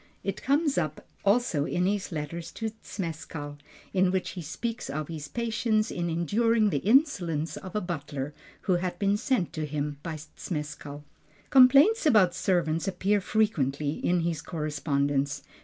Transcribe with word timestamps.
It 0.23 0.41
comes 0.41 0.79
up 0.79 1.05
also 1.23 1.65
in 1.65 1.85
his 1.85 2.11
letters 2.11 2.51
to 2.53 2.71
Zmeskall, 2.83 3.57
in 3.93 4.09
which 4.09 4.31
he 4.31 4.41
speaks 4.41 4.89
of 4.89 5.09
his 5.09 5.27
patience 5.27 5.91
in 5.91 6.09
enduring 6.09 6.71
the 6.71 6.79
insolence 6.79 7.55
of 7.55 7.75
a 7.75 7.81
butler, 7.81 8.33
who 8.61 8.77
had 8.77 8.97
been 8.97 9.15
sent 9.15 9.55
him 9.55 9.99
by 10.01 10.15
Zmeskall. 10.39 11.03
Complaints 11.51 12.07
about 12.07 12.33
servants 12.33 12.87
appear 12.87 13.21
frequently 13.21 13.91
in 13.91 14.21
his 14.21 14.41
correspondence. 14.41 15.43